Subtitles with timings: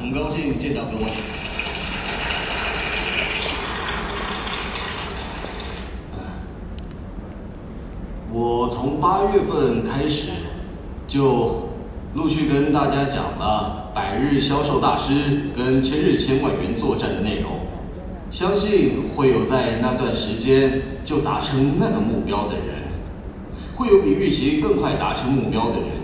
[0.00, 1.04] 很高兴见到各位。
[8.32, 10.30] 我从八月份开始
[11.06, 11.68] 就
[12.14, 17.50] 陆续跟大家讲了百日销售大师跟千日千万元作战的内容，
[18.30, 22.88] 相信会有在那段时间就达成那个目标的人，
[23.74, 25.99] 会有比预期更快达成目标的人，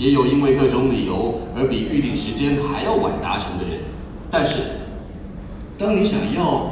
[0.00, 3.82] 也有因为各种理由而比预定时间还要晚达成的人。
[4.30, 4.56] 但是，
[5.76, 6.70] 当你想要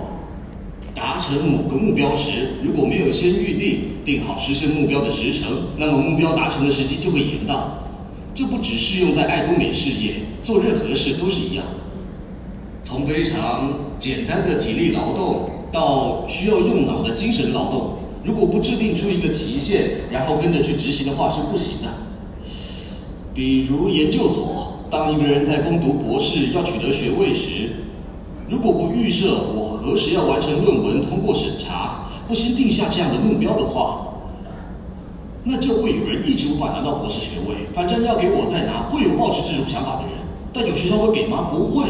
[0.94, 5.46] 达成某个目标时，如果没有先预定定好实现目标的时程，
[5.76, 7.60] 那么目标达成的时机就会延宕。
[8.32, 11.66] 这不只适用在爱多美事业，做任何事都是一样。
[12.82, 21.88] 从非常简单的体力劳动到需要用脑的精神劳动，如果不制定出一个期限，然后跟着去执行的话是不行的。
[23.38, 27.70] 比如研究所，当一个人在攻读博士要取得学位时，
[28.48, 34.08] 如果不预设我何时要完成论文通过审查，不先定下这样的目标的话，
[35.44, 37.68] 那就会有人一直无法拿到博士学位。
[37.72, 40.14] 反正要给我再拿，会有抱持这种想法的人，
[40.52, 41.48] 但有学校会给吗？
[41.48, 41.86] 不会。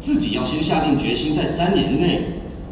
[0.00, 2.22] 自己要先下定决心，在三年内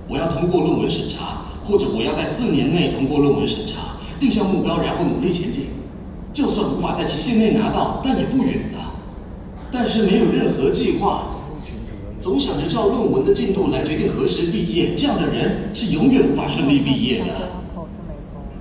[0.08, 5.66] 我要通过论文审查，或者我要在四年内通过论文审查，定下目标，然后努力前进。
[6.34, 8.92] 就算无法在期限内拿到，但也不远了。
[9.70, 11.28] 但是没有任何计划，
[12.20, 17.26] 总想着照论文的进度来决定何时毕业，这样的人是永远无法顺利毕业的。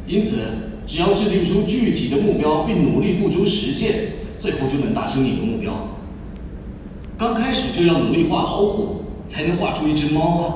[0.07, 0.37] 因此，
[0.85, 3.93] 只要制定出具体的目标，并努力付诸实践，
[4.39, 5.73] 最后就能达成你的目标。
[7.17, 10.55] 刚开始就要努力画老虎，才能画出一只猫啊！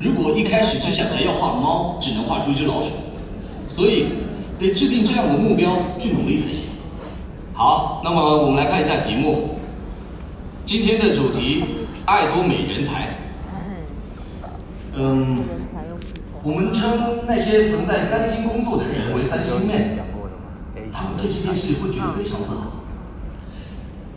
[0.00, 2.88] 如果一开始只想着要画猫，只能画出一只老鼠。
[3.72, 4.06] 所以，
[4.58, 6.64] 得制定这样的目标去努力才行。
[7.52, 9.58] 好，那么我们来看一下题目。
[10.64, 11.64] 今天的主题：
[12.04, 13.16] 爱多美人才。
[14.94, 15.38] 嗯。
[16.42, 16.88] 我们称
[17.26, 19.98] 那些曾在三星工作的人为三星妹，
[20.92, 22.70] 他们对这件事会觉得非常自豪。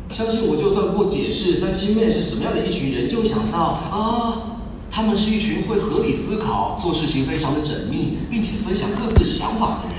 [0.10, 4.62] 相信我，就算不解释三星妹是什么样的一群人，就想到啊，
[4.92, 9.99] 他们是一群会合理思考、做事情非常的缜密，并且分享各自想法的人。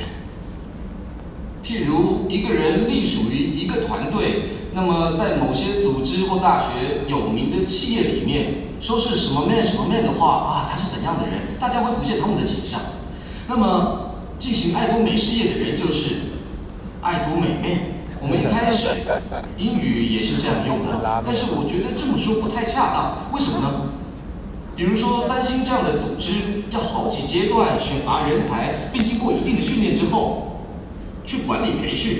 [1.71, 4.43] 譬如一个人隶属于一个团队，
[4.75, 11.43] 那么在某些组织或大学有名的企业里面，说是什么 man 什么 man 的话啊，他是怎样的人？
[11.61, 12.81] 大家会浮现他们的形象。
[13.47, 16.17] 那么进行爱多美事业的人就是
[17.03, 17.79] 爱多美妹。
[18.21, 18.89] 我们一开始
[19.57, 23.33] 英语也是这样用的，但是我觉得这么说不太恰当。
[23.33, 23.93] 为什么呢？
[24.75, 30.50] 比如说三星这样的组织，要好几阶段选拔人才，并经过一定的训练之后
[31.25, 32.19] 去管理培训，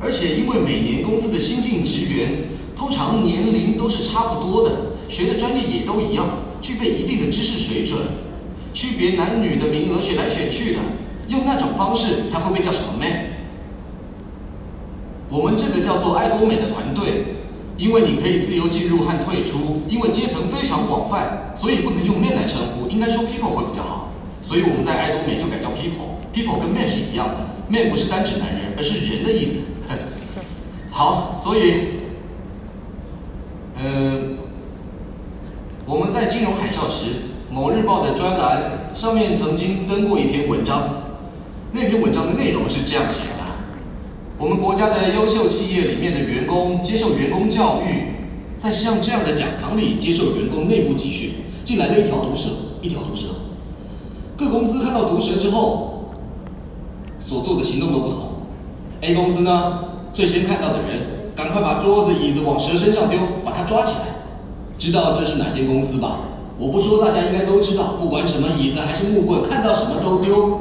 [0.00, 2.44] 而且因为每年公司的新进职员
[2.76, 4.70] 通常年龄都是差不多的，
[5.08, 6.26] 学的专业也都一样，
[6.60, 7.98] 具备一定的知识水准。
[8.72, 10.80] 区别男女的名额选来选去的，
[11.28, 13.12] 用那种方式才会被叫什么 man？
[15.28, 17.24] 我们这个叫做爱多美的团队，
[17.76, 24.10] 因为你可以自由进入和退出，因为阶层非常广泛，所以不能用 man 来称呼，应该说 people 会比较好。
[24.40, 29.60] 所以我们在爱多美就改叫 people，people 跟 man 是一样的面不是单指男人，而是人的意思。
[30.90, 31.74] 好，所以，
[33.78, 34.36] 嗯，
[35.86, 37.32] 我们在金融海啸时。
[37.50, 41.02] 某日报的专栏上面曾经登过一篇文章，
[41.70, 43.44] 那篇文章的内容是这样写的：
[44.38, 48.16] 我们国家的优秀企业里面的员工接受员工教育，
[48.56, 51.32] 在像这样的讲堂里接受员工内部集训，
[51.62, 52.48] 进来了一条毒蛇，
[52.80, 53.26] 一条毒蛇。
[54.34, 55.91] 各公司看到毒蛇之后，
[57.32, 58.18] 所做的行动都不同。
[59.00, 59.78] A 公司呢，
[60.12, 61.00] 最先看到的人，
[61.34, 64.04] 赶快把桌子椅子往蛇身上丢，把它抓起来。
[64.78, 66.18] 知道这是哪间公司吧？
[66.58, 70.60] 我不说，大家应该都知道，不管什么椅子还是木棍，看到什么都丢。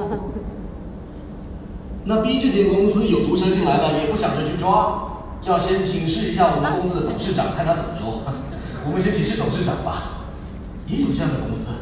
[2.05, 8.21] 那 B 这间公司有毒蛇进来了，也不想着去抓，要先请示一下我们公司的董事长，看他怎么说。
[8.87, 10.23] 我们先请示董事长吧，
[10.87, 11.73] 也有这样的公司。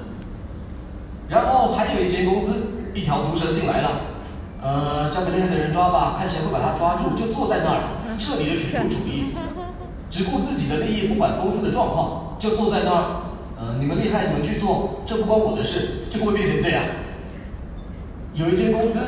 [1.29, 2.51] 然后还有一间公司，
[2.93, 3.89] 一条毒蛇进来了，
[4.61, 7.81] 呃，交给厉害的人抓吧，看谁会把他抓住，就坐在那儿，
[8.17, 9.33] 彻底的犬儒主义，
[10.11, 13.03] 只顾自己的利益，不管公司的状况，就坐在那儿。
[13.57, 16.83] 呃，你们厉害，你们去做，这不关我的事，这个会变成这样。
[18.33, 18.99] 有一间公司，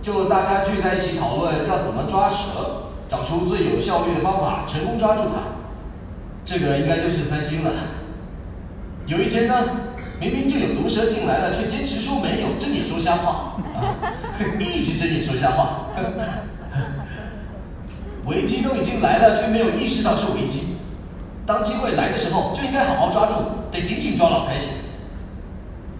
[0.00, 5.58] 就大家聚在一起讨论要怎么抓蛇，找出最有效率的方法，成功抓住它。
[6.44, 7.70] 这个应该就是三星了。
[9.06, 9.54] 有一间呢，
[10.18, 12.51] 明明就有毒蛇进来了，却坚持说没有，
[13.02, 13.98] 瞎话啊，
[14.60, 15.88] 一直睁眼说瞎话。
[18.26, 20.76] 危机 都已经来了，却没有意识到是危机。
[21.44, 23.32] 当机会来的时候就应该好好抓住，
[23.72, 24.74] 得紧紧抓牢才行。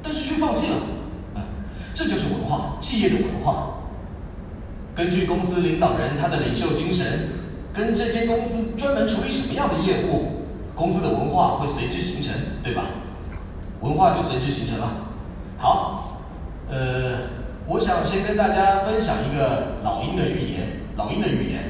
[0.00, 0.76] 但是却放弃了，
[1.34, 1.42] 嗯，
[1.92, 3.78] 这就是文化，企业的文化。
[4.94, 7.30] 根据公司领导人他的领袖精神，
[7.72, 10.44] 跟这间公司专门处理什么样的业务，
[10.74, 12.84] 公司的文化会随之形成，对吧？
[13.80, 14.88] 文化就随之形成了。
[15.58, 16.01] 好，
[16.72, 17.18] 呃，
[17.66, 20.80] 我想先跟大家分享一个老鹰的寓言。
[20.96, 21.60] 老鹰的寓言，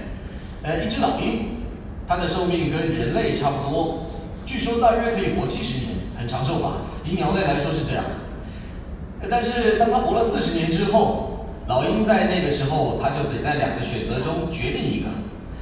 [0.63, 1.59] 呃，一只老鹰，
[2.07, 4.07] 它的寿命跟人类差不多，
[4.47, 6.83] 据说大约可以活七十年，很长寿吧？
[7.05, 8.05] 以鸟类来说是这样。
[9.29, 15.09] 但是当它活了四十年之后，老鹰在那个时候，它就得在两个选择中决定一个，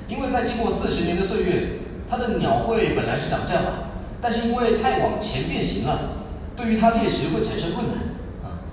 [0.07, 3.73] 因为在经过四十年的岁月，它的鸟喙本来是长这样吧，
[4.21, 6.21] 但是因为太往前变形了。
[6.57, 7.97] 对于它猎食会产生困难，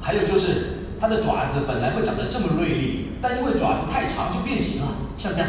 [0.07, 4.88] 还有就是它的爪子本来会长得这么锐利，但因为爪子太长就变形了，
[5.18, 5.48] 像这样。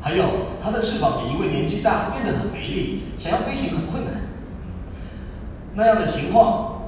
[0.00, 0.24] 还有
[0.62, 4.14] 它的翅膀也因为年纪大变得很没力，想要飞行很困难。
[5.74, 6.80] 那样的情况，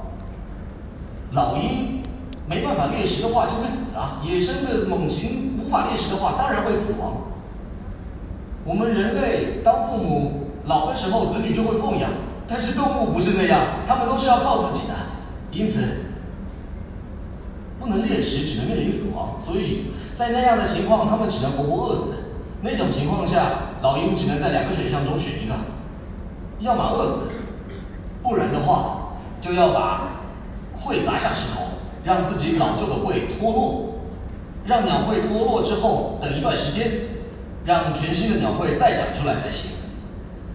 [1.33, 2.01] 老鹰
[2.49, 7.17] 没办法猎食的话就会死啊，野生的猛禽无法猎食的话当然会死亡。
[8.65, 12.09] 我们人类当父母老的时候，子女就会奉养。
[12.47, 14.95] 但是动物不是那样，它们都是要靠自己的，
[15.51, 15.83] 因此
[17.79, 19.39] 不能猎食，只能面临死亡。
[19.39, 22.13] 所以在那样的情况，它们只能活活饿死。
[22.61, 25.53] 那种情况下，老鹰只能在两个选项中选一个，
[26.59, 27.29] 要么饿死，
[28.23, 30.23] 不然的话就要把
[30.75, 31.61] 喙砸下石头，
[32.03, 33.99] 让自己老旧的喙脱落，
[34.65, 36.89] 让鸟喙脱落之后，等一段时间，
[37.63, 39.71] 让全新的鸟喙再长出来才行。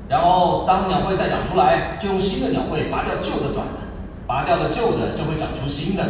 [0.09, 3.79] 然后，当鸟喙再长出来，就用新的鸟喙拔掉旧的爪子，
[4.27, 6.05] 拔掉了旧的，就会长出新的。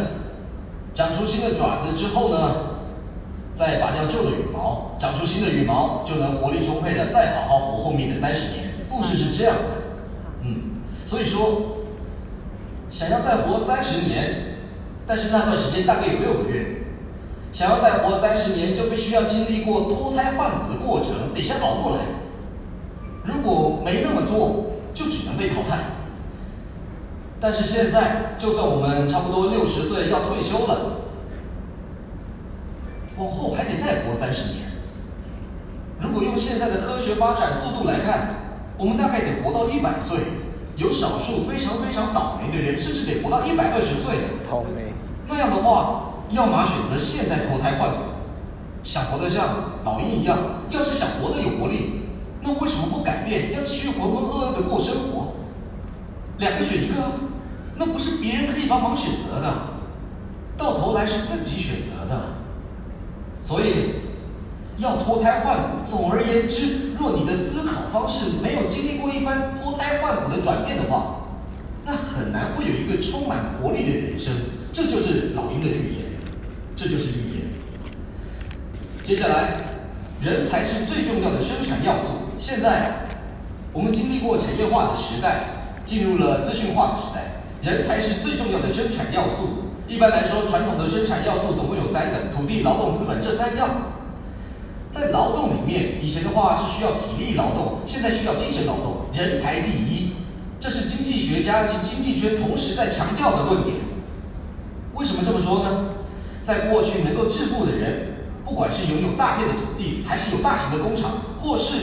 [0.95, 2.55] 长出新的爪子之后呢，
[3.55, 8.71] 再拔掉旧的羽毛，长出新的羽毛，就能活力充沛的再好好活后面的三十年。
[8.91, 9.63] 故事是这样的，
[10.43, 11.79] 嗯，所以说，
[12.91, 14.59] 想要再活三十年，
[15.07, 16.83] 但是那段时间大概有六个月，
[17.55, 22.03] 想要再活三十年，就必须要经历过脱胎换骨的过程，得先熬过来。
[23.25, 25.79] 如果没那么做，就只能被淘汰。
[27.43, 31.03] 但是现在，就算我们差不多六十岁要退休了，
[33.19, 34.71] 往后还得再活三十年。
[36.01, 38.29] 如果用现在的科学发展速度来看，
[38.79, 40.19] 我们大概得活到一百岁。
[40.77, 44.17] 有少数非常非常倒霉的人，甚至得活到一百二十岁。
[44.49, 44.95] 倒霉。
[45.29, 47.99] 那样的话，要么选择现在脱胎换骨，
[48.85, 49.49] 想活得像
[49.85, 50.39] 老鹰一样；
[50.71, 52.07] 要是想活得有活力。
[52.41, 53.53] 那为什么不改变？
[53.53, 55.35] 要继续浑浑噩噩的过生活？
[56.39, 56.95] 两个选一个，
[57.77, 59.55] 那不是别人可以帮忙选择的，
[60.57, 62.23] 到头来是自己选择的。
[63.43, 63.97] 所以
[64.79, 65.91] 要脱胎换骨。
[65.91, 71.17] 总而言之，若你的思考方式没有经历过一番脱胎换骨的转变的话，
[71.85, 74.33] 那很难会有一个充满活力的人生。
[74.73, 76.07] 这就是老鹰的预言，
[76.77, 77.49] 这就是预言。
[79.03, 79.57] 接下来，
[80.23, 82.05] 人才是最重要的生产要素。
[82.39, 83.09] 现在，
[83.73, 85.45] 我们经历过产业化的时代，
[85.85, 89.63] 进入了资讯化的时代，人才是最重要的生产要素。
[89.87, 93.71] 一般来说，传统的生产要素总共有三个：土地、劳动、资本这三样。
[94.91, 100.11] 在劳动里面，以前的话是需要体力劳动，现在需要精神劳动，人才第一。
[100.59, 103.77] 这是经济学家及经济圈同时在强调的论点。
[104.95, 105.85] 为什么这么说呢？
[106.43, 108.09] 在过去，能够致富的人，
[108.45, 111.75] 不管是拥有大片的土地，还是有大型的工厂，或是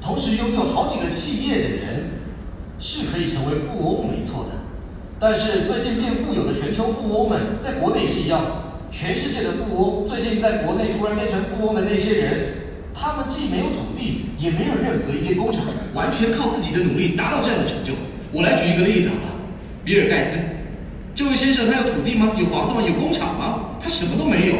[0.00, 2.10] 同时拥有好几个企业的人
[2.78, 4.59] 是可以成为富翁，没错的。
[5.22, 8.40] 但是最近变富有的全球富翁们，在国内也是一样。
[8.90, 12.40] 全世界的富翁最近在国内突然变成富翁的那些人，
[12.94, 15.60] 他们既没有土地，也没有任何一间工厂，
[15.92, 17.92] 完全靠自己的努力达到这样的成就。
[18.32, 19.36] 我来举一个例子好了，
[19.84, 20.38] 比尔盖茨，
[21.14, 22.32] 这位先生他有土地吗？
[22.40, 22.80] 有房子吗？
[22.80, 23.76] 有工厂吗？
[23.78, 24.54] 他什么都没有，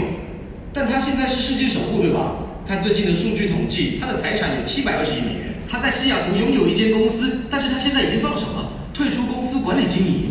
[0.75, 2.37] 但他现在是世界首富，对吧？
[2.69, 5.55] 看最近的数据统计，他的财产有七百二十亿美元。
[5.67, 10.29] 他在西雅图拥有一间公司，但是他现在已经放手了，退出公司管理经营，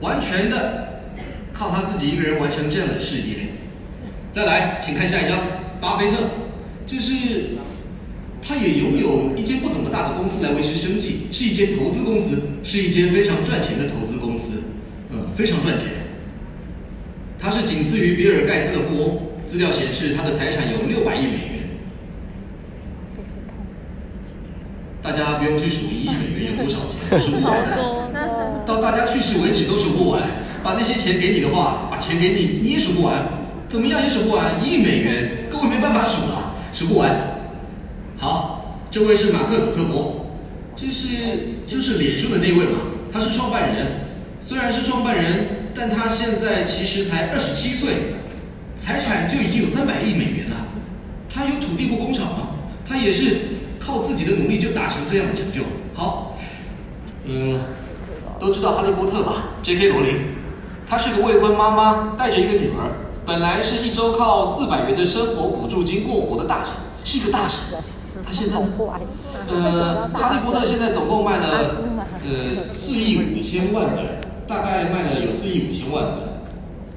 [0.00, 1.02] 完全的
[1.52, 3.48] 靠他自己一个人完成这样的事业。
[4.30, 5.38] 再来，请看下一张，
[5.80, 6.16] 巴菲特，
[6.86, 7.14] 就是
[8.40, 14.62] 他也拥有一间不怎么大的公司来维持生计，是一间投资公司，是一间非常赚钱的投资公司，
[15.10, 15.86] 嗯，非常赚钱。
[17.38, 21.58] 他是仅次于比尔盖茨的富翁，资料显示他的财产有六百亿美元。
[25.02, 27.97] 大家不用去数一亿美元有多少钱，数不完的，
[28.80, 30.22] 到大家去世为止都数不完。
[30.62, 33.14] 把那些钱给你的话，把钱给你你也数不完，
[33.68, 34.54] 怎么样也数不完。
[34.62, 37.10] 一亿美元，各位没办法数了，数不完。
[38.16, 40.26] 好，这位是马克·祖克伯，
[40.76, 41.06] 这是
[41.66, 42.78] 就是脸书的那位嘛，
[43.12, 43.86] 他是创办人，
[44.40, 47.94] 虽然是创办人，但他现在其实才二十七岁，
[48.76, 50.56] 财产就已经有三百亿美元了。
[51.32, 52.48] 他有土地或工厂吗？
[52.84, 53.36] 他也是
[53.78, 55.60] 靠自己的努力就达成这样的成就。
[55.94, 56.36] 好，
[57.24, 57.60] 嗯，
[58.38, 59.88] 都知道哈利波特吧？J.K.
[59.88, 60.14] 罗琳，
[60.86, 62.92] 她是个未婚妈妈，带着一个女儿，
[63.26, 66.72] 本来是一周靠四百元的生活补助金过活的大臣，
[67.04, 67.58] 是一个大神。
[68.24, 68.56] 她现在，
[69.48, 71.76] 呃，哈利波特现在总共卖了
[72.24, 74.04] 呃四亿五千万本，
[74.46, 76.28] 大概卖了有四亿五千万本，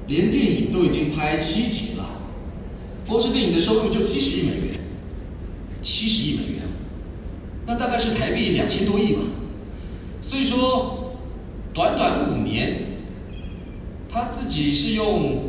[0.06, 2.04] 连电影都已经拍七集了，
[3.06, 4.78] 光是电影的收入就七十亿美元，
[5.80, 6.62] 七十亿美元，
[7.66, 9.22] 那大概是台币两千多亿吧。
[10.20, 11.01] 所以说，
[11.74, 12.82] 短短五年，
[14.08, 15.42] 他自己是用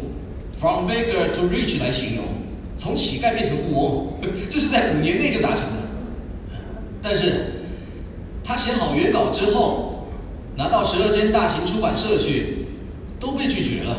[0.58, 2.24] from beggar to rich 来形容。
[2.76, 4.08] 从乞丐变成富翁，
[4.50, 6.60] 这是在五年内就达成的。
[7.02, 7.66] 但是，
[8.44, 10.08] 他写好原稿之后，
[10.56, 12.66] 拿到十二间大型出版社去，
[13.20, 13.96] 都被拒绝了。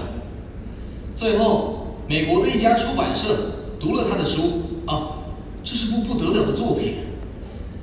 [1.15, 5.19] 最后，美国的一家出版社读了他的书，啊，
[5.63, 6.95] 这是部不得了的作品，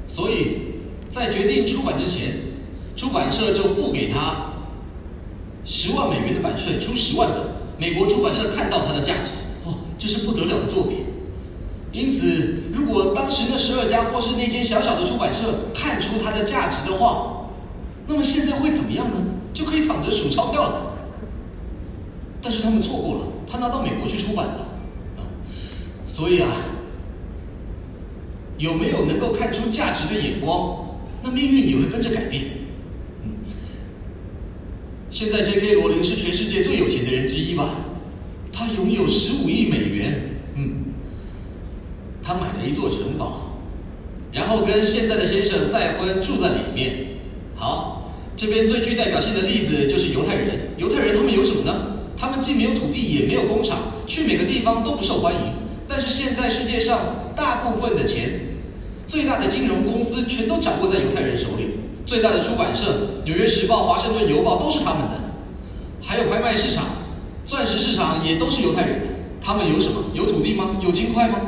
[0.08, 0.58] 所以
[1.10, 2.34] 在决定出版之前，
[2.96, 4.52] 出版社就付给他
[5.64, 7.40] 十万美元的版税，出十万本。
[7.78, 9.30] 美国出版社看到他的价值。
[9.66, 11.06] 哦这是不得了的作品，
[11.92, 17.46] 因此，如果当时那十二家或是那间小小的出版社看出它的价值的话，
[18.08, 19.18] 那么现在会怎么样呢？
[19.54, 20.94] 就可以躺着数钞票了。
[22.42, 24.66] 但是他们错过了，他拿到美国去出版了，
[25.18, 25.22] 啊，
[26.08, 26.50] 所以啊，
[28.58, 30.84] 有没有能够看出价值的眼光，
[31.22, 32.46] 那命运也会跟着改变。
[35.12, 35.74] 现在 J.K.
[35.74, 37.76] 罗琳是全世界最有钱的人之一吧？
[38.54, 40.72] 他拥有十五亿美元，嗯，
[42.24, 43.60] 他买了一座城堡，
[44.32, 47.08] 然后跟现在的先生再婚，住在里面。
[47.56, 50.70] 好，这边最具代表性的例子就是犹太人。
[50.78, 51.98] 犹太人他们有什么呢？
[52.18, 55.42] 他们既没有土地，也没有工厂，去每个地方都不受欢迎。
[55.90, 57.00] 但是现在世界上
[57.36, 58.40] 大部分的钱，
[59.06, 61.68] 最大的金融公司全都掌握在犹太人手里，
[62.06, 62.86] 最大的出版社
[63.26, 65.20] 《纽约时报》《华盛顿邮报》都是他们的，
[66.02, 66.86] 还有拍卖市场。
[67.46, 69.08] 钻石市场也都是犹太人的，
[69.42, 70.04] 他们有什么？
[70.14, 70.78] 有土地吗？
[70.82, 71.40] 有金块吗？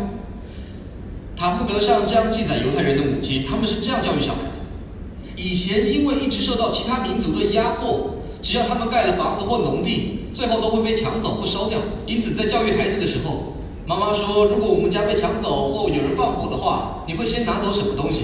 [1.36, 11.80] 塔木德上这样记载犹太人的母亲，他们是这样教育小孩的：以前因为一直受到其他民族的压迫，只要他们盖了房子或农地，最后都会被抢走或烧掉。
[12.06, 13.54] 因此，在教育孩子的时候，
[13.86, 18.24] 妈妈说：如果我们家被抢走或有人放火的话，你会先拿走什么东西？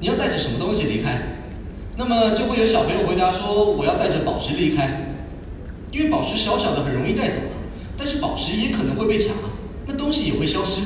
[0.00, 1.20] 你要带着什么东西离开？
[2.00, 5.12] 那么就会有小朋友回答说：我要带着宝石离开。
[5.92, 7.52] 因为宝石小小的，很容易带走啊，
[7.98, 9.34] 但是宝石也可能会被抢，
[9.86, 10.80] 那东西也会消失。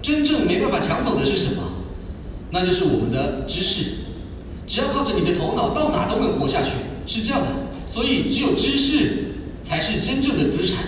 [0.00, 1.62] 真正没办法抢走的是什么？
[2.50, 3.90] 那就是我们的知识。
[4.66, 6.70] 只要靠着你的头脑，到哪都能活下去，
[7.04, 7.48] 是这样的。
[7.86, 10.78] 所以，只有知识才是真正的资产，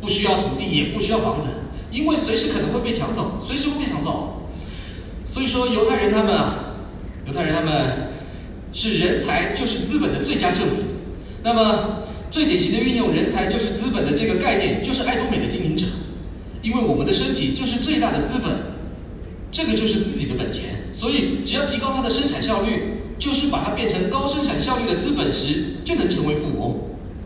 [0.00, 1.48] 不需要土地，也不需要房子，
[1.90, 4.48] 因为随时可能会被抢走，随时会被抢走。
[5.26, 6.54] 所以说，犹太人他们啊，
[7.26, 8.07] 犹太人他们
[8.72, 10.78] 是人才就是资本的最佳证明。
[11.42, 12.04] 那么。
[12.30, 15.86] 最典型的运用人才就是资本的这个概念，就是爱多美的经营者，
[16.60, 18.52] 因为我们的身体就是最大的资本，
[19.50, 26.78] 这个就是自己的本钱，所以只要提高它的生产效率，就是把它变成高生产效率的资本时，就能成为富翁。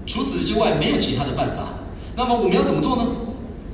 [0.06, 1.74] 除此之外，没有其他的办法。
[2.14, 3.04] 那么我们要怎么做呢？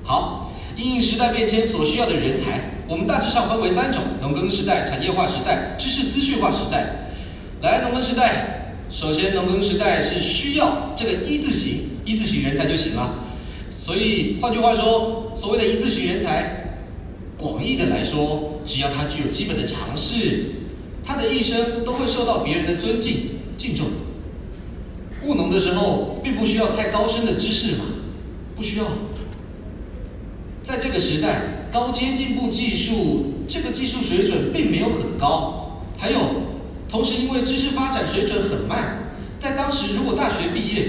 [0.04, 7.07] 好，因应时代变迁所需要的人才，我们大致上分为三种：农耕时代、产业化时代、知识资讯化时代。
[7.60, 8.74] 来，农耕时代。
[8.88, 13.12] 首先，农耕时代是需要这个一字型一字型人才就行了。
[13.70, 16.78] 所以，换句话说，所谓的一字型人才，
[17.36, 20.52] 广义的来说，只要他具有基本的常识，
[21.04, 23.16] 他的一生都会受到别人的尊敬
[23.56, 23.86] 敬重。
[25.24, 27.84] 务农的时候，并不需要太高深的知识嘛，
[28.54, 28.84] 不需要。
[30.62, 36.18] 在这个时代，高阶进步技术这个技术水准并没有很高，还有。
[36.88, 40.88] 同时，因为知识发展水准很慢，在当时，如果大学毕业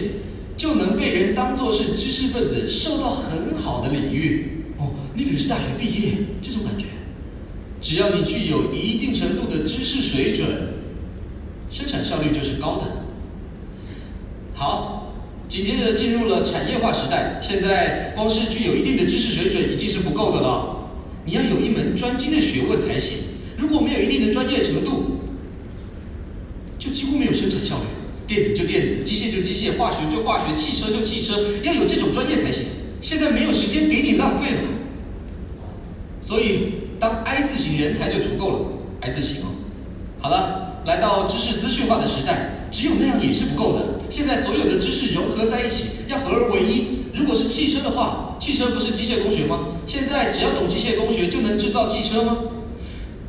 [0.56, 4.63] 就能被人当作是知识分子，受到很好的礼遇。
[4.77, 6.86] 哦，那个人是大学毕业，这种感觉。
[7.82, 10.48] 只要你具有一定程度的知识水准，
[11.70, 12.84] 生产效率就是高的。
[14.53, 15.13] 好，
[15.50, 17.39] 紧接着进入了产业化时代。
[17.41, 20.77] 现在光是具有一定的知识水准已经是不够的了，
[21.25, 23.18] 你要有一门专精的学问才行。
[23.58, 25.18] 如果没有一定的专业程度，
[26.79, 27.83] 就几乎没有生产效率，
[28.25, 32.65] 电子就电子，机械就机械，化学就化学，汽车就汽车，要有这种专业才行。
[33.01, 34.62] 现在没有时间给你浪费了，
[36.21, 38.59] 所以当 I 字型人才就足够了
[39.01, 39.48] ，I 字型哦。
[40.19, 43.86] 好了，来到知识资讯化的时代，只有那样也是不够的。
[44.09, 47.00] 现在所有的知识融合在一起，要合而为一。
[47.13, 49.59] 如果是汽车的话，汽车不是机械工学吗？
[49.86, 52.38] 现在只要懂机械工学就能制造汽车吗？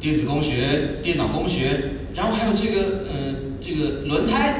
[0.00, 1.78] 电子工学、电脑工学，
[2.14, 3.19] 然后还有这个呃
[3.70, 4.50] 这个轮胎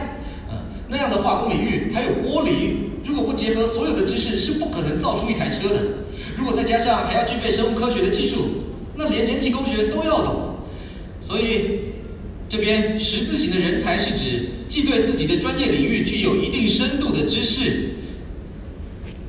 [0.49, 2.77] 啊、那样的化工领域，还有玻璃。
[3.05, 5.83] 如果不结合所有的知识，是不可能造出一台车的。
[6.39, 8.45] 如果再加上还要具备生物科学的技术，
[8.95, 10.57] 那连人体工学都要懂。
[11.21, 11.91] 所以。
[12.51, 17.91] 这边十字型的人才是指既对自己的专业领域具有一定深度的知识，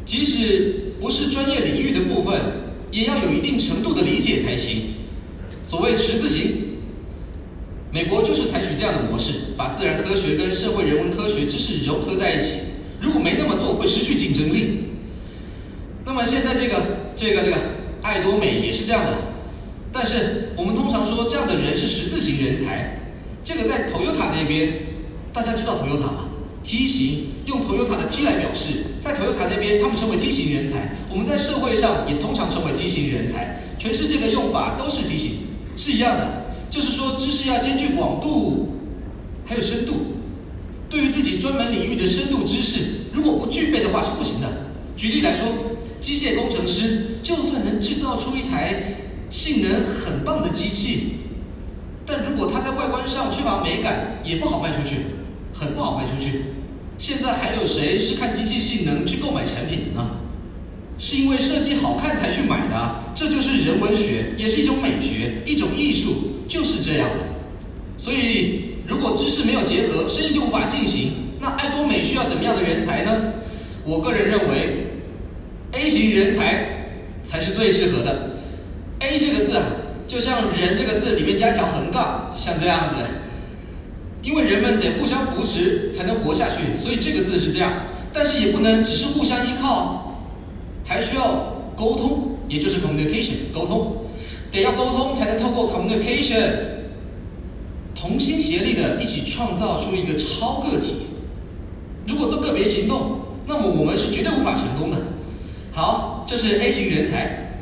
[0.05, 2.41] 即使不是专业领域的部分，
[2.89, 4.95] 也要有一定程度的理解才行。
[5.63, 6.70] 所谓十字型，
[7.91, 12.59] 美国就是采取这样的模式，把自然科学跟社会人文科学知识融合在一起。
[13.01, 14.85] 如果没那么做，会失去竞争力。
[16.05, 16.81] 那么现在这个
[17.15, 17.57] 这个这个
[18.01, 19.11] 爱多美也是这样的，
[19.91, 22.97] 但是我们通常说这样的人是十字型人才。
[23.43, 24.71] 这个在 Toyota 那边，
[25.33, 26.29] 大家知道 Toyota 吗
[26.63, 28.69] ？T 型用 Toyota 的 T 来表示，
[29.01, 30.95] 在 Toyota 那边，他们称为 T 型人才。
[31.09, 35.31] 我们在社会上也通常称为 T 型人才，全世界的用法都是 T 型，
[35.75, 36.50] 是一样的。
[36.71, 38.69] 就是说，知识要兼具广度，
[39.45, 39.93] 还有深度。
[40.89, 42.79] 对于自己专门领域的深度知识，
[43.13, 44.47] 如果不具备的话是不行的。
[44.95, 45.45] 举例来说，
[45.99, 48.81] 机械工程师就算能制造出一台
[49.29, 51.17] 性能很棒的机器。
[52.05, 54.95] 但如果它在外观上缺乏美感，也不好卖出去，
[55.53, 56.41] 很不好卖出去。
[56.97, 60.09] 现在还有谁是看机器性能去购买产品的呢？
[60.97, 67.15] 是因为设计好看才去买的，这就是人文学，也是一种美学，一种艺术，就是这样的。
[67.97, 71.13] 所以，如果知识没有结合，生意就无法进行。
[71.39, 73.11] 那爱多美需要怎么样的人才呢？
[73.85, 74.85] 我个人认为
[75.71, 76.89] ，A 型人才
[77.23, 78.31] 才是最适合的。
[78.99, 79.63] A 这个字啊。
[80.07, 82.95] 就像“人”这个字里面加一条横杠，像这样子，
[84.21, 87.71] 因为人们得互相扶持才能活下去，所以这个字是这样。
[88.11, 90.21] 但是也不能只是互相依靠，
[90.85, 94.00] 还需要沟通，也就是 communication 沟通，
[94.51, 96.51] 得要沟通才能透过 communication
[97.95, 101.07] 同心协力的一起创造出一个超个体。
[102.07, 104.97] 如果都个别行动，那么我们是绝对无法成功的。
[105.71, 107.53] 好，这是 A 型人才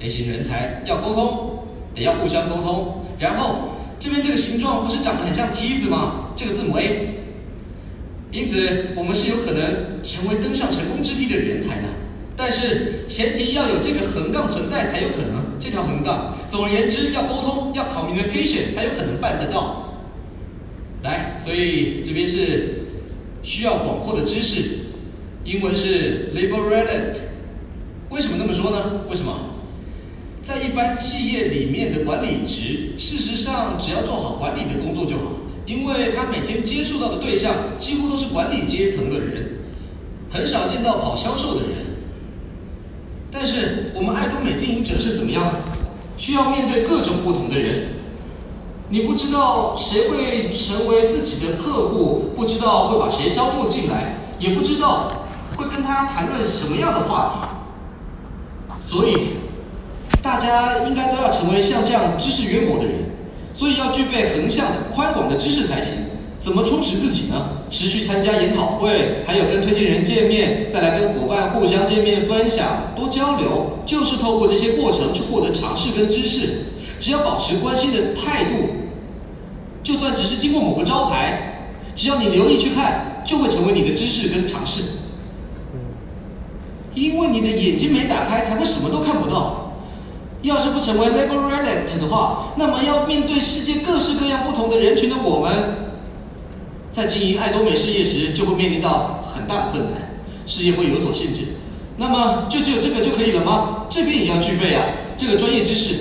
[0.00, 1.48] ，A 型人才要沟通。
[1.94, 3.68] 得要互相沟通，然后
[4.00, 6.30] 这边这个形状不是长得很像梯子吗？
[6.34, 7.18] 这个字母 A，
[8.30, 11.88] 因此我们是有可能成为登上成功之梯的人才的，
[12.34, 15.41] 但是前提要有这个横杠存在才有可能。
[15.62, 19.94] 这条横杠，总而言之要沟通，要 communication 才有可能办得到。
[21.04, 22.80] 来，所以这边是
[23.44, 24.80] 需要广阔的知识，
[25.44, 27.20] 英文是 liberalist。
[28.10, 29.02] 为什么那么说呢？
[29.08, 29.38] 为什么？
[30.42, 35.30] 在一般企业里面的管理职，事实上只要做好管理的工作就好，
[35.64, 39.58] 因为他每天接触到的对象几乎都是管理阶层的人，
[40.28, 41.81] 很少见到跑销售的人。
[43.32, 45.52] 但是我们爱多美经营者是怎么样呢？
[46.18, 47.88] 需要面对各种不同的人，
[48.90, 55.10] 你不知道谁会成为自己的客户，不知道会把谁招募进来，也不知道
[55.56, 57.50] 会跟他谈论什么样的话
[58.68, 59.38] 题，所以。
[60.22, 63.10] 大家应该都要成为像这样知识渊博的人，
[63.52, 65.94] 所以要具备横向宽广的知识才行。
[66.42, 67.62] 怎么充实自己呢？
[67.70, 76.64] 持续参加研讨会，还有跟推荐人见面，再来跟伙伴互相见面分享，多交流，就是透过这些过程去获得常识跟知识。
[76.98, 78.54] 只要保持关心的态度，
[79.84, 84.82] 就算只是经过某个招牌，只要你留意去看，就会成为你的知识跟常识。
[86.94, 89.72] 因为你的眼睛没打开，才会什么都看不到。
[90.42, 95.91] 要是不成为 laboralist 的话，那么要面对世界各式各样不同的人群的我们，
[96.92, 101.40] 在经营爱多美事业时，就会面临到很大的困难，事业会有所限制。
[101.96, 103.86] 那么就只有这个就可以了吗？
[103.88, 104.84] 这边也要具备啊，
[105.16, 105.94] 这个专业知识、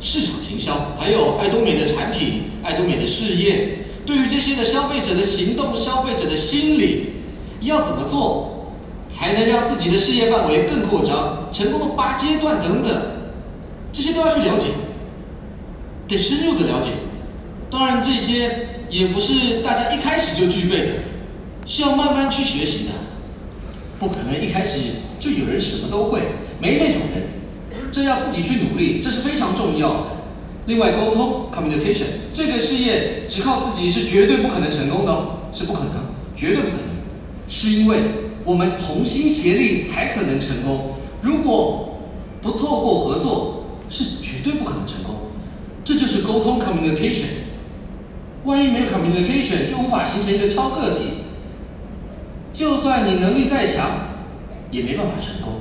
[0.00, 7.08] 市场行销，还有爱多美的产品、爱多美的事业，对于这些的消费者的行动、消费者的心理，
[7.60, 8.72] 要怎么做，
[9.10, 13.02] 才能让自己的事业范围更扩张，成功的八阶段等等。
[13.92, 14.66] 这些都要去了解，
[16.06, 16.90] 得深入的了解。
[17.70, 20.92] 当然，这些也不是大家一开始就具备的，
[21.66, 22.90] 需要慢慢去学习的。
[23.98, 24.80] 不可能一开始
[25.18, 26.20] 就有人什么都会，
[26.60, 27.28] 没那种人。
[27.90, 30.00] 这要自己去努力，这是非常重要的。
[30.66, 35.16] 另外，沟通 （communication） 这个事业只靠自己是绝对不可能成功的，
[35.52, 35.94] 是不可能，
[36.36, 36.84] 绝对不可能。
[37.48, 37.98] 是因为
[38.44, 40.96] 我们同心协力才可能成功。
[41.22, 41.98] 如果
[42.42, 45.14] 不透过合作，是绝对不可能成功，
[45.82, 47.24] 这就是沟通 communication。
[48.48, 51.00] 万一没有 communication，就无法形成一个超个体。
[52.54, 53.90] 就算你能力再强，
[54.70, 55.52] 也没办法成功，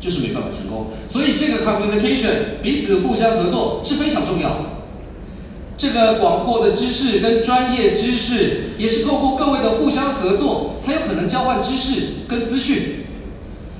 [0.00, 0.86] 就是没办法成功。
[1.06, 4.56] 所以这个 communication 彼此互相合作是非常重要的。
[5.76, 13.04] 这个广阔的知识跟专业知识，也是透过各位的互相合作，才有可能交换知识跟资讯。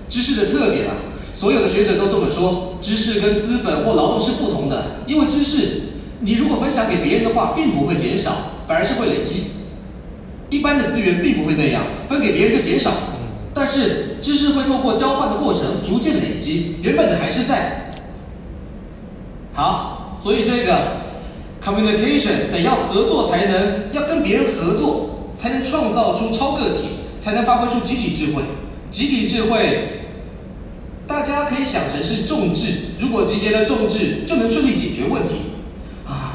[0.08, 0.92] 知识的特点啊，
[1.32, 5.80] 所有的学者都这么说：知识跟资本或劳动是不同的，因为知识
[6.24, 8.30] 你如果分享给别人的话，并不会减少，
[8.68, 9.44] 反而是会累积。
[10.50, 12.92] 一般的资源并不会那样，分给别人就减少，
[13.52, 17.92] 但是知识会透过交换的过程逐渐累积，原本的还是在。
[19.52, 20.98] 好，所以这个
[21.60, 28.42] communication 得要合作才能，要跟别人合作才能创造出超个体，才能发挥出集体智慧。
[28.90, 30.02] 集体智慧，
[31.06, 32.68] 大家可以想成是众智，
[33.00, 35.51] 如果集结了众智，就能顺利解决问题。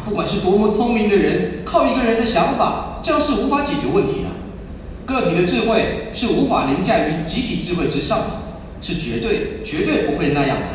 [0.08, 4.30] 不管是多么聪明的人，靠一个人的想法，这样是无法解决问题的。
[5.06, 8.26] 个体的智慧是无法凌驾于集体智慧之上的，
[8.82, 10.67] 是绝对绝对不会那样的。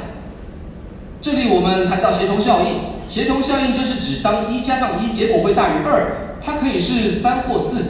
[1.23, 2.77] 这里我们谈到协同效应，
[3.09, 7.83] 协同效应就是指当一加上一结果会大于二，它可以是三或四。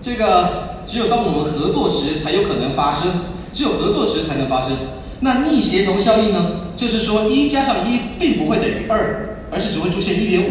[0.00, 3.10] 这个只有当我们合作时才有可能发生，
[3.52, 4.70] 只有合作时才能发生。
[5.18, 6.59] 那逆协同效应呢？
[6.76, 10.46] 就是说，一加上一并不会等于二，而是只会出现一点五。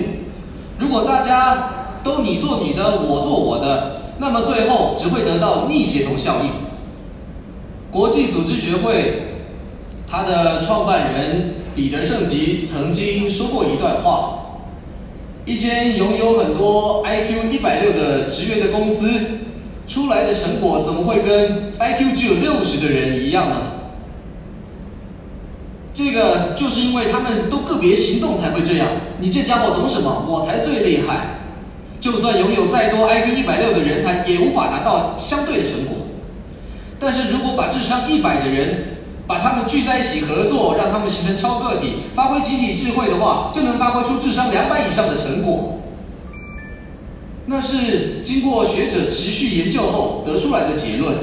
[0.77, 6.49] 如果大家都你做你的，我做我的，那么最后只会得到逆协同效应。
[7.91, 9.23] 国际组织学会，
[10.07, 14.39] 它的创办人彼得圣吉曾经说过一段话：
[15.45, 19.09] 一间拥有很多 IQ 一百六的职员的公司，
[19.87, 23.55] 出来的成果怎么会跟 IQ 只有六十的人一样呢？
[25.99, 28.87] 这个就是因为他们都个别行动才会这样。
[29.19, 30.25] 你这家伙懂什么？
[30.29, 31.41] 我才最厉害。
[31.99, 35.97] 就算拥有再多 IQ 一百六的人才，也无法达到相对的成果。
[37.01, 45.81] 但是如果把智商一百的人，把他们聚在一起合作，让他们形成超个体，发挥集体智慧的话，就能发挥出智商两百以上的成果。
[47.45, 51.13] 那是经过学者持续研究后得出来的结论。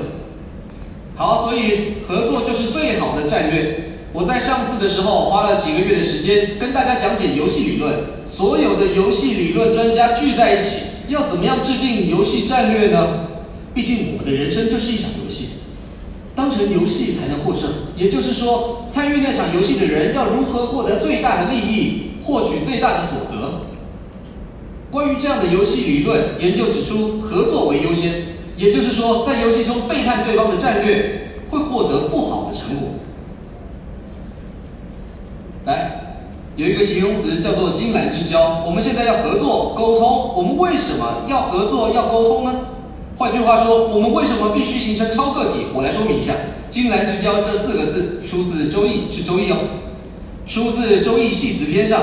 [1.15, 3.85] 好，所以合作就是最好的战略。
[4.17, 7.93] 我在上次的时候花了几个月的时间跟大家讲解游戏理论，
[8.25, 13.29] 所有的游戏理论专家聚在一起，要怎么样制定游戏战略呢？
[13.75, 15.49] 毕竟我们的人生就是一场游戏，
[16.35, 17.69] 当成游戏才能获胜。
[17.95, 23.61] 也就是说，参与那场游戏的人要如何获得最大的利益，获取最大的所得。
[24.91, 28.15] 关于这样的游戏理论，研究指出，合作为优先，
[28.57, 32.89] 也就是说，在游戏中背叛对方的战略，会获得不好的成果。
[35.67, 36.23] 来，
[36.57, 38.65] 有一个形容词叫做“金兰之交”。
[38.65, 42.55] 我们现在要合作沟通，我们为什么要合作要沟通呢？
[43.19, 45.67] 换句话说，我们为什么必须形成超个体？
[45.75, 46.33] 我来说明一下
[46.71, 49.59] ，“金兰之交”这四个字出自《周易》，是《周易》哦，
[50.47, 52.01] 出自《周易系辞篇》上。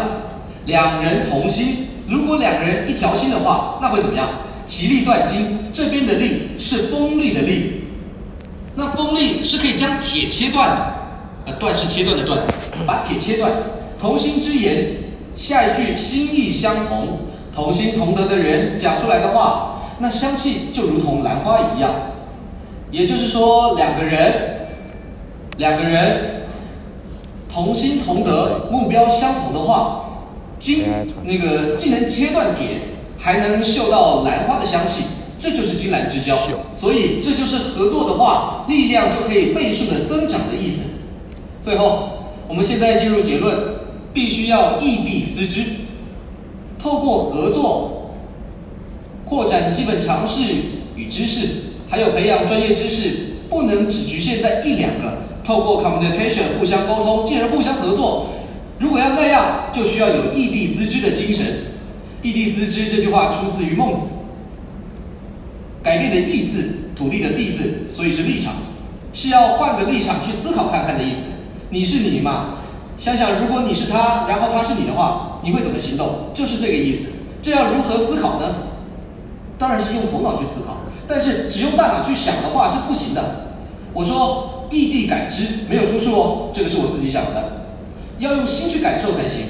[0.67, 4.29] 两人同心，如果两个人一条心的话，那会怎么样？
[4.67, 5.59] 其利断金。
[5.73, 7.81] 这边的“利”是锋利的“利”，
[8.77, 10.93] 那锋利是可以将铁切断的。
[11.47, 12.39] 呃，断是切断的断。
[12.85, 13.51] 把铁切断，
[14.03, 14.85] 同心之言，
[15.33, 17.07] 下一句心意相同，
[17.55, 21.89] 同心同德的人讲出来的话，那香气就如同兰花一样。
[22.91, 24.67] 也就是说，两个人，
[25.57, 26.43] 两个人
[27.47, 30.03] 同心同德，目标相同的话，
[30.59, 30.83] 金
[31.23, 32.81] 那个既能切断铁，
[33.17, 35.05] 还能嗅到兰花的香气，
[35.39, 36.37] 这就是金兰之交。
[36.77, 40.81] 所以，这就是合作的话，力量就可以倍数的增长的意思。
[41.61, 42.09] 最后。
[42.45, 43.55] 我们现在进入结论，
[44.13, 45.63] 必须要异地思之，
[46.77, 48.11] 透过合作
[49.25, 50.43] 扩展基本常识
[50.95, 51.47] 与知识，
[51.89, 53.09] 还有培养专业知识，
[53.49, 55.17] 不能只局限在一两个。
[55.43, 58.27] 透过 communication 互相沟通，进而互相合作。
[58.79, 61.45] 如果要那样，就需要有异地思之的精神。
[62.21, 64.07] 异地思之这句话出自于孟子，
[65.81, 68.53] 改变的异字，土地的地字，所以是立场，
[69.11, 71.19] 是要换个立场去思考看看的意思。
[71.69, 72.59] 你是你嘛？
[72.97, 76.29] 想想，如果你是他，然后他是你的话，你会怎么行动？
[76.33, 77.07] 就是这个意思。
[77.41, 78.55] 这要如何思考呢？
[79.57, 80.77] 当然是用头脑去思考，
[81.07, 83.47] 但是只用大脑去想的话是不行的。
[83.93, 87.67] 我说异地感知没有出处哦，这个是我自己想的。
[88.19, 89.41] 要用心去感受才行，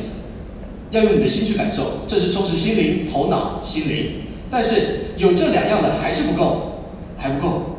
[0.91, 4.13] 要用你的心去感受，这是充实心灵、头脑、心灵。
[4.49, 6.79] 但是有这两样的还是不够，
[7.17, 7.77] 还不够。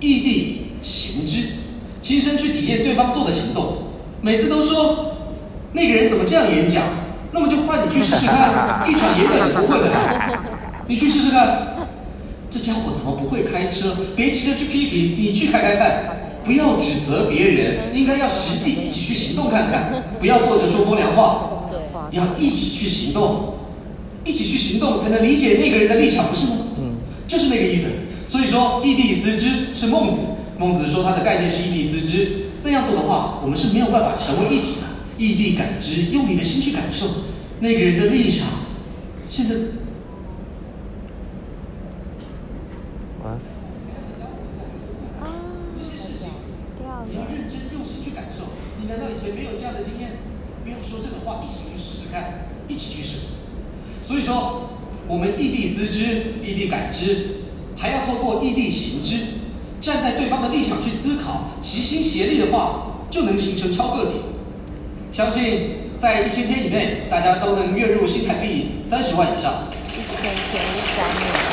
[0.00, 1.44] 异地行知。
[2.00, 3.76] 亲身去体验对方做的行动，
[4.20, 5.16] 每次都说
[5.72, 6.82] 那个人怎么这样演讲，
[7.32, 9.90] 那么就换你去试试看， 一场演讲也不会的，
[10.86, 11.66] 你去试试看。
[12.50, 13.96] 这家伙怎么不会开车？
[14.16, 16.16] 别急着去批评，你去开开看。
[16.42, 21.46] 不要指责别人，应该要实际一起去行动看看，不要坐着说风凉话。
[22.10, 23.54] 要一起去行动，
[24.24, 26.56] 一起去行动才能理解那个人的立场，不是吗？
[26.78, 26.96] 嗯，
[27.28, 27.84] 就是那个意思。
[28.26, 30.20] 所以说，异地思之是孟子，
[30.58, 32.39] 孟子说他的概念是异地思之。
[32.62, 34.88] 那样做的话，我们是没有办法成为一体的。
[35.18, 37.06] 异地感知，用你的心去感受
[37.60, 38.48] 那个人的立场。
[39.26, 39.54] 现在
[45.74, 46.28] 这些事情。
[47.06, 48.44] 你要认真用心去感受，
[48.80, 50.12] 你难道以前没有这样的经验？
[50.64, 53.18] 没有说这个话，一起去试试看，一起去试。
[54.00, 54.70] 所以说，
[55.06, 57.42] 我们异地思之，异地感知，
[57.76, 59.16] 还要透过异地行之，
[59.80, 64.12] 站在对方的立场去思考，齐心协力的话，就能形成超个体。
[65.10, 69.54] 相信在一千天以内，大家都能月入新台币三十万以上。
[69.92, 70.62] 一千天
[70.96, 71.50] 三年。